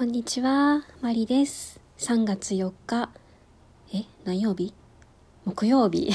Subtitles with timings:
[0.00, 1.78] こんにちは、マリです。
[1.98, 3.10] 3月4日、
[3.92, 4.72] え、何曜日？
[5.44, 6.10] 木曜日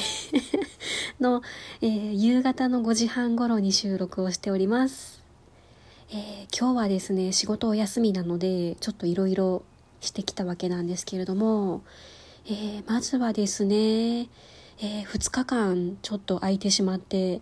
[1.22, 1.44] の、
[1.82, 5.22] えー夕方の5時半頃に収録をしております。
[6.10, 9.62] えー今日はですね、仕事お休みなので、ちょっといろいろ
[10.02, 11.84] してきたわけなんですけれども、
[12.48, 14.30] えーまずはですね、
[14.80, 17.40] え2日間ちょっと空いてしまって、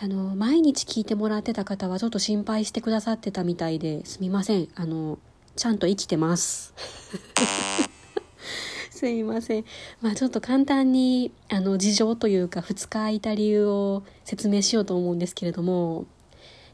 [0.00, 4.68] あの、毎日聞いてもらってた方はちょっと心配してくださってたみたいですみません。
[4.74, 5.18] あの、
[5.56, 6.72] ちゃんと生きてます。
[8.90, 9.64] すいません。
[10.00, 16.06] まあちょっと簡単に、あの、事情というか、2日空いた理由を説明しようと思うんですけれども、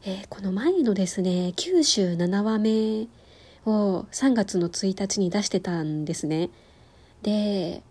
[0.04, 3.08] えーこの前のですね、九州7話目
[3.66, 6.50] を3月の1日に出してたんですね。
[7.22, 7.82] で、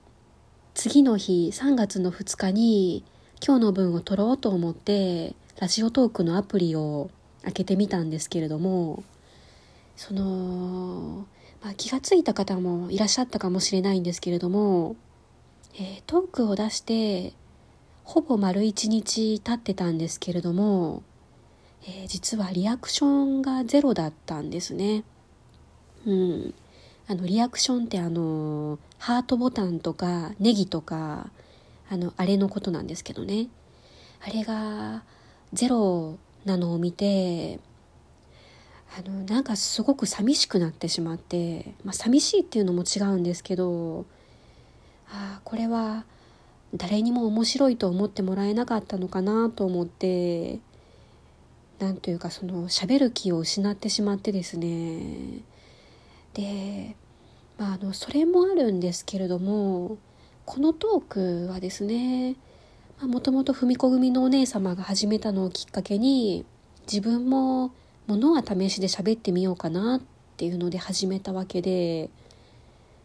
[0.73, 3.03] 次の日、3月の2日に、
[3.45, 7.09] 今日の分を撮ろうと思って、ラジオトークのアプリを
[7.43, 9.03] 開けてみたんですけれども、
[9.97, 11.25] その、
[11.61, 14.95] まあ、気がついた方もいらっしゃったかもしれないんですけれども、
[15.75, 17.33] えートークを出して
[18.03, 21.03] ほぼ丸一日経ってたんですけれども、
[21.83, 25.03] えー実はリアクションがゼロだったんですね。
[26.05, 26.53] うん。
[27.07, 31.31] あの、リアクションってあの、ハートボタンとかネギとか、
[31.89, 33.47] あの、あれのことなんですけどね。
[34.21, 35.03] あれが
[35.53, 37.59] ゼロなのを見て、
[38.95, 44.05] あのなんかすごく寂しくなってしまって、まあ、寂しいっていうのも違うんですけど
[45.09, 46.05] ああこれは
[46.73, 50.59] 誰にも面白いと思ってもらえなかったのかなと思って
[51.79, 55.41] なんというかその喋る気を失ってしまってですね。
[56.33, 56.95] で、
[57.57, 59.97] まあ、あのそれもあるんですけれども
[60.45, 62.35] このトークはですね
[63.01, 66.45] もともと踏み込みのお姉様が始めたのをきっかけに
[66.91, 67.71] 自分も
[68.07, 70.01] ものは試しで喋ってみようかなっ
[70.37, 72.09] ていうので始めたわけで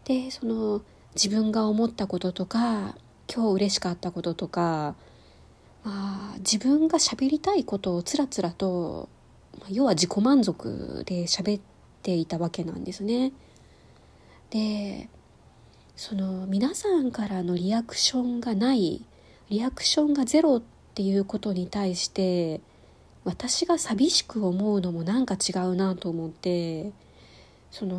[0.05, 0.81] でその
[1.15, 2.95] 自分が思ったこととか
[3.33, 4.95] 今日嬉しかったこととか、
[5.83, 9.09] まあ、自分が喋りたいことをつらつらと、
[9.59, 11.61] まあ要は自己満足で喋っ
[12.01, 13.31] ていたわけなんですね。
[14.49, 15.09] で
[15.95, 19.05] その皆さんからのリアクションがない
[19.49, 20.61] リアクションがゼロっ
[20.95, 22.61] ていうことに対して
[23.25, 26.91] 私が寂しく思うのもなんか違うなと思って
[27.71, 27.97] その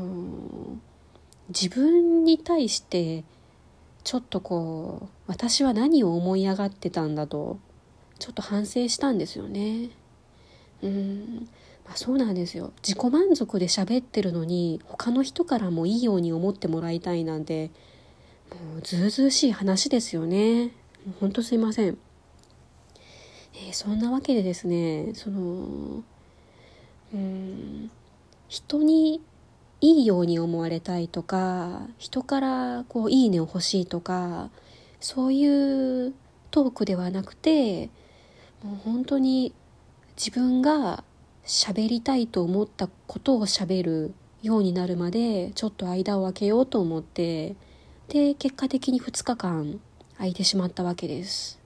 [1.49, 3.25] 自分に対して
[4.03, 7.59] ちょっとこう私は何を思い上がってたんだと
[8.19, 9.91] ちょっと反省したんですよね。
[10.83, 11.49] うん。
[11.85, 12.73] まあそうなんですよ。
[12.83, 17.71] 自己満足で喋ってるのに他の人からもいいように思ってもらいたいなんて
[18.51, 20.71] もうずうずうしい話ですよね。
[21.21, 21.99] ほんとすいません。
[23.55, 26.03] えーそんなわけでですねその
[27.13, 27.91] うん
[28.49, 29.21] 人に
[29.81, 34.51] いいように思われたいとか人からこういいねを欲しいとか
[35.01, 36.15] そういう
[36.51, 37.91] トークではなくて
[38.63, 39.53] もう本当に
[40.17, 41.05] 自分が
[41.45, 47.57] 喋りたいと思ったことを喋るようになるまでちょっと間を空けようと思って
[48.09, 49.81] で結果的に2日間
[50.17, 51.59] 空いてしまったわけです。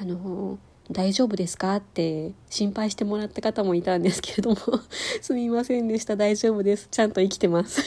[0.00, 0.58] あの
[0.90, 1.76] 大丈夫ですか？
[1.76, 4.56] って心配してもらった方もいたんですけれども。
[5.20, 6.16] すみませんでした。
[6.16, 6.88] 大丈夫です。
[6.90, 7.82] ちゃんと生きてます。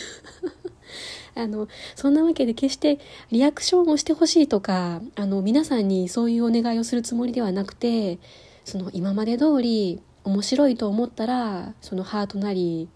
[1.34, 3.00] あのそんなわけで決して
[3.32, 8.20] リアクションをしてほしいとかあの皆さんにそういうお願いをするつもりではなくて
[8.66, 12.90] その今まで通り面白いと思ったらそのハートなり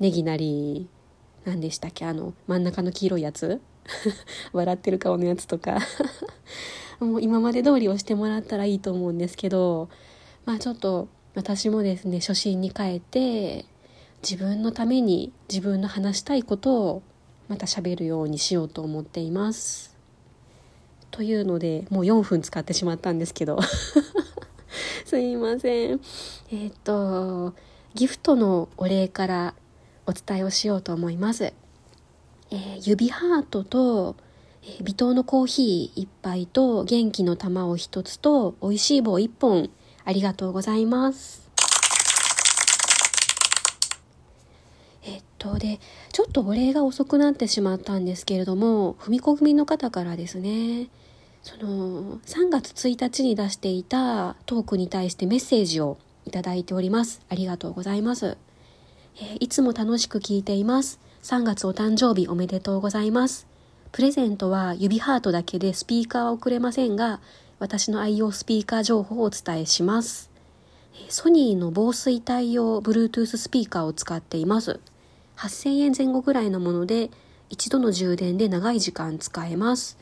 [0.00, 0.88] ネギなり
[1.44, 2.04] 何でしたっけ？
[2.06, 3.60] あの真ん中の黄色いやつ？
[4.52, 5.78] 笑ってる顔のやつとか。
[7.00, 9.88] もう今まで通りをしてもらったらいいと思うんですけど
[10.44, 13.64] まあちょっと私もですね初心に帰って
[14.22, 17.02] 自分のために自分の話したいことを
[17.48, 19.96] また喋るようにしようと思っています。
[21.10, 23.58] というのでもう4分使ってしまったんですけど
[25.04, 26.00] すいません。
[26.52, 27.54] えっ、と
[27.94, 29.54] ギフトのお礼から
[30.06, 31.44] お伝えをしようと思います。
[31.44, 34.16] えー指ハートと
[34.62, 39.70] えー微糖のコーヒー1杯と元気の玉を1つと美味しい棒1本
[40.04, 41.48] ありがとうございます。
[45.02, 45.80] えっとで
[46.12, 50.88] ちょっとお礼が遅くなってしまったんですけれども踏み込みの方からですね
[51.42, 55.96] その3月1日に出していたトークに対してメッセージを
[56.26, 57.22] いただいております。
[57.30, 58.36] ありがとうございます、
[59.16, 61.00] えーいつも楽しく聞いています。
[61.22, 63.49] 3月お誕生日おめでとうございます。
[63.92, 67.20] プレゼントは指ハートだけでスピーカーは送れませんが
[67.58, 70.30] 私の愛用スピーカー情報をお伝えします。
[71.08, 74.78] ソニーの防水対応 Bluetooth スピーカーを使っています。
[75.38, 77.10] 8000円前後ぐらいのもので
[77.48, 79.98] 一度の充電で長い時間使えます。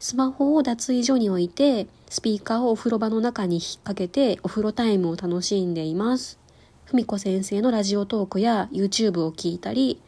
[0.00, 6.38] スマホを脱衣所に置いてスピーカーをお風呂場の中に引っ掛けてお風呂タイムを楽しんでいます。
[6.86, 10.00] ふみこ先生のラジオトークや YouTube を聞いたり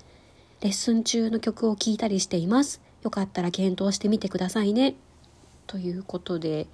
[0.62, 2.80] レッスン中の曲を聴いたりしています。
[3.02, 4.94] よかったら検討してみてくださいね。
[5.66, 6.66] ということで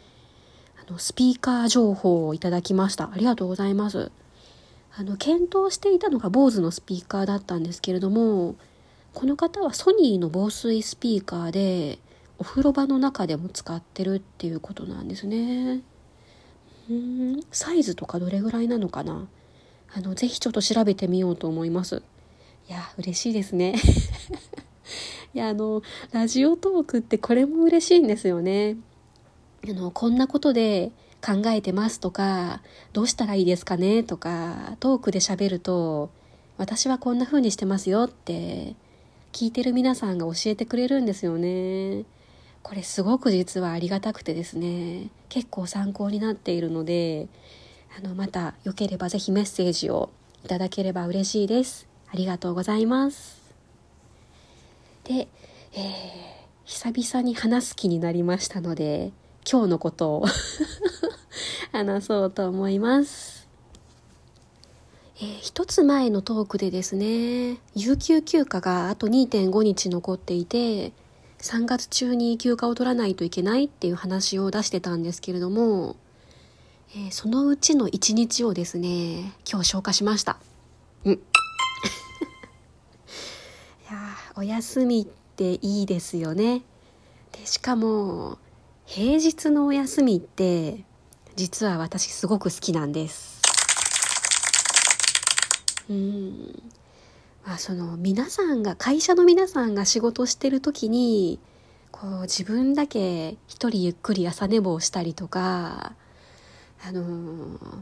[0.81, 3.11] あのスピーカー情報をいただきました。
[3.12, 4.11] ありがとうございます。
[4.99, 8.55] あの検討していたのが BOSE のスピーカーだったんですけれども
[9.12, 11.99] この方はソニーの防水スピーカーで
[12.38, 15.82] お風呂場の中でも使ってるっていうことなんですね。
[16.88, 19.26] うんサイズとかどれぐらいなのかな。
[19.94, 22.02] あのぜひちょっと調べてみようと思います。
[22.69, 23.75] いや嬉しいですね。
[25.36, 28.78] いやあのラジオトークってこれも嬉しいんですよね。
[29.68, 30.92] あのこんなことで
[31.22, 32.62] 考えてますとか
[32.94, 36.08] どうしたらいいですかねとかトークで喋ると
[36.56, 38.76] 私はこんな風にしてますよって
[39.32, 42.04] 聞いてる皆さんが教えてくれるんですよね。
[42.62, 47.28] これすごく実はありがたくてですね結構参考になっているので
[47.94, 50.08] あのまたよければぜひメッセージを
[50.46, 51.86] いただければ嬉しいです。
[52.10, 53.45] ありがとうございます。
[55.06, 55.28] で、
[55.72, 55.82] えー、
[56.64, 59.12] 久々に話す気になりましたので
[59.50, 60.26] 今日のことを
[61.70, 63.46] 話そうと思います。
[65.18, 70.92] えー、一つ前のトークでですね有給休暇があと2.5日残っていて
[71.38, 75.96] 3月中に休暇を取らないといけないっていう話を出してたんですけれども、
[76.94, 80.38] えー、そのうちの1日をですね今日消化しました。
[84.38, 86.62] お休みっていいですよね。
[87.32, 88.36] でしかも
[88.84, 90.84] 平日のお休みって
[91.36, 93.40] 実は私すごく好きなんです。
[95.88, 96.62] うん。
[97.46, 101.38] まあ、その皆さんが会社の皆さんが仕事してる時に
[101.90, 105.94] こう自分だけ一人ゆっくり朝寝坊したりとか
[106.86, 107.02] あの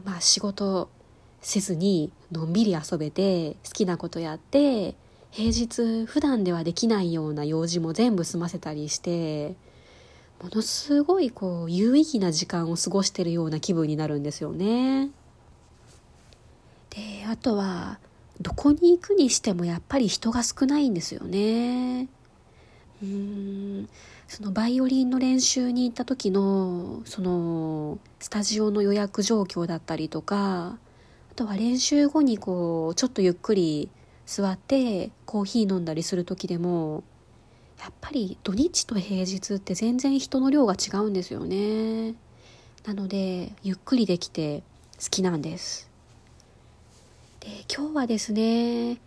[0.05, 0.87] まあ仕事
[1.41, 4.95] せずにのんびり遊べて好きなことやって
[5.35, 9.57] 平日普段ではできないような用事も全部済ませたりして
[10.41, 15.09] ものすごいこう有意義な時間を過ごしてるような気分になるんですよね。
[16.89, 17.99] であとは
[18.39, 22.07] どこに行くにしてもやっぱり人が少ないんですよね。
[23.03, 23.89] うーん
[24.29, 30.77] そのバイオリンの練習に行った時のそのスタジオの予約状況だったりとか
[31.29, 33.89] あとは練習後にこうちょっとゆっくり
[34.25, 37.03] 座ってコーヒー飲んだりする時でも
[37.79, 42.15] やっぱり土日と平日って全然人の量が違うんですよね。
[42.85, 44.63] なのでゆっくりできて
[45.01, 45.89] 好きなんです。
[47.39, 48.97] で今日はですね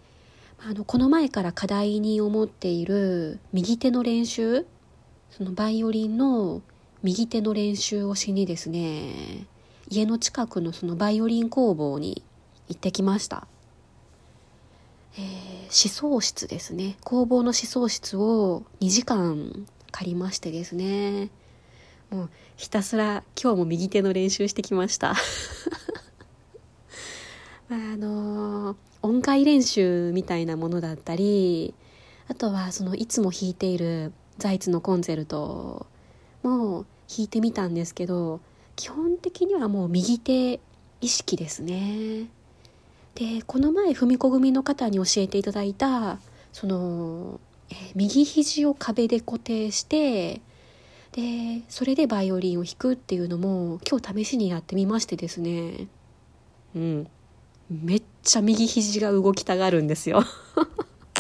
[0.60, 4.66] あのこの前から課題に思っている右手の練習
[5.30, 6.62] そのバイオリンの
[7.02, 9.46] 右手の練習をしにですね
[9.88, 12.22] 家の近くのそのバイオリン工房に
[12.68, 13.46] 行ってきました、
[15.18, 15.24] えー、
[15.64, 16.96] 思想室ですね。
[17.02, 21.30] 工房の思想室を2時間借りましてですね。
[22.10, 25.14] もうひたすら今日も右手の練習してきました。
[27.70, 31.75] あの音階練習みたいなものだったり
[32.28, 35.87] あとはそのいつも弾いているザイツのコンセルト
[36.42, 38.40] も弾いてみたんですけど
[38.75, 40.60] 基本的にはもう右手
[41.02, 42.28] 意識ですね。
[43.18, 46.20] でこの前踏み子組の方に教えていただいた
[46.52, 50.40] その、え右肘を壁で固定して
[51.12, 55.88] でそれでバイオリンを弾くっていうのも今日試しにやってみましてですね。
[56.76, 57.08] うん。
[57.68, 60.22] めっちゃ右肘が動きたがるんですよ。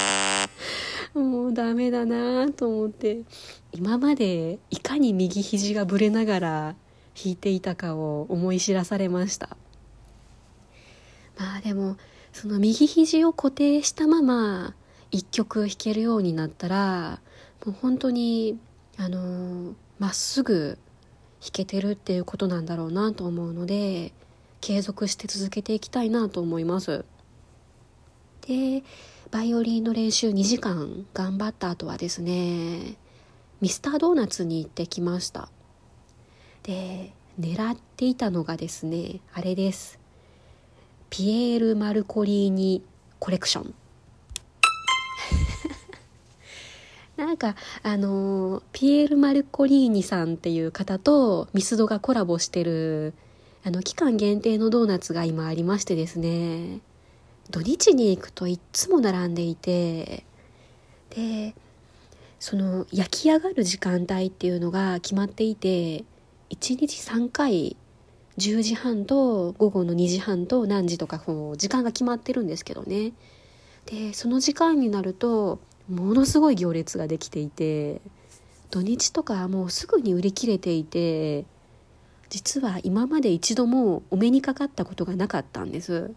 [1.14, 3.22] もうダメだなと思って。
[3.72, 6.76] 今までいかに右肘がぶれながら
[7.14, 9.56] 弾いていたかを思い知らされました。
[11.38, 11.96] まあでも
[12.32, 14.74] その右肘を固定したまま
[15.10, 17.20] 一曲弾けるようになったら
[17.64, 18.58] もう本当に
[18.96, 20.78] あのまっすぐ
[21.40, 24.12] 弾けてるっていうことなんだろうなと思うので
[24.60, 27.04] 継続して続けていきたいなと思います。
[28.46, 28.82] で
[29.30, 32.96] バイオリンの練習2時間頑張った後はですね
[33.60, 35.48] ミスタードーナツに行ってきました。
[36.62, 39.98] で狙っていたのがですねあれです。
[41.10, 42.82] ピエール・マルコリーニ
[43.18, 43.74] コレクション。
[47.16, 53.14] なんかあのピエール・マルコリーニさんっていう方とミスドがコラボしてる
[53.64, 56.80] あの期間限定のドーナツが今ありましてですね。
[57.50, 60.24] 土日に行くといっつも並んでいて
[61.10, 61.54] で
[62.38, 66.04] その焼き上がる時間帯っていうのが決まっていて
[66.50, 67.76] 1日3回
[68.38, 73.12] 10時半と午後の2時半と何時とかこう時間が決まってるんですけどね。
[73.86, 78.00] でその時間になるとものすごい行列ができていて
[78.70, 81.46] 土日とかもうすぐに売り切れていて
[82.28, 86.10] 実は今まで一度もお目にかかったことがなかったんです。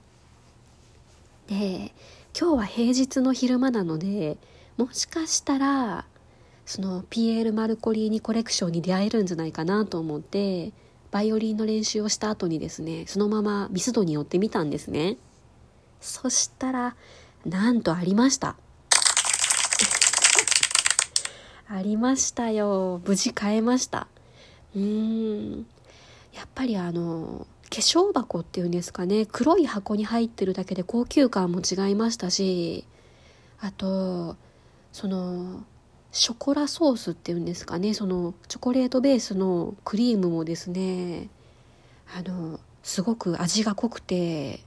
[1.48, 1.94] で
[2.38, 4.38] 今日は平日の昼間なので
[4.78, 6.06] もしかしたら
[6.66, 10.72] そのピエール・マルコリーニコレクションに出会えるんじゃないかなと思って
[11.12, 15.18] バイオリンの練習をした後にですねそのままミスドに寄ってみたんですね。
[16.00, 16.96] そしたら
[17.46, 18.56] なんとありました。
[21.68, 23.02] ありましたよ。
[23.06, 24.08] 無事買えました。
[24.76, 25.66] うーん。
[26.34, 29.26] やっぱりあの化粧箱っていうんですかね。
[29.26, 32.86] 黒い箱に入ってるだけで高級感も違いましたし
[33.60, 34.36] あと
[34.92, 35.64] その
[36.12, 37.94] ショコラソースっていうんですかね。
[37.94, 41.30] そのチョコレートベースのクリームもですね
[42.16, 44.60] あのすごく味が濃くて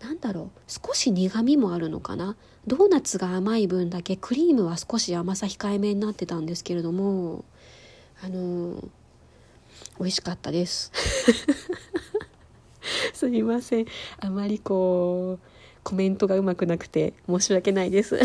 [0.00, 2.36] なんだろう少し苦みもあるのかな。
[2.66, 7.44] ドーナツが甘い分だけクリームは少し甘さ控えめになってたんですけれども
[8.24, 8.82] あの
[10.00, 10.90] 美味しかったです。
[13.12, 13.86] すいません。
[14.20, 15.46] あまりこう
[15.84, 18.18] コメントがうまくなくて申し訳ないです。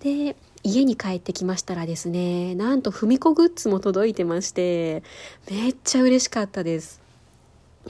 [0.00, 5.02] で家に帰ってきましたらですねなんと文子グッズも届いてまして
[5.50, 7.00] めっちゃ嬉しかったです、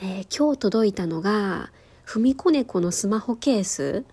[0.01, 1.71] えー、今日届いたのが
[2.05, 4.05] 文子猫のスマホケース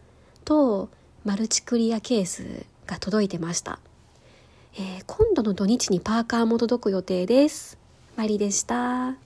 [0.43, 0.89] と
[1.23, 3.79] マルチクリアケースが届いてました、
[4.75, 7.77] えー、今度の土日にパーカーも届く予定です。
[8.15, 9.25] マリでした。